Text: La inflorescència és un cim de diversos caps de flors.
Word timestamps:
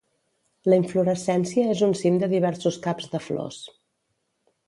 La 0.73 0.77
inflorescència 0.81 1.65
és 1.75 1.83
un 1.89 1.93
cim 2.01 2.17
de 2.25 2.31
diversos 2.33 2.81
caps 2.87 3.13
de 3.13 3.23
flors. 3.27 3.61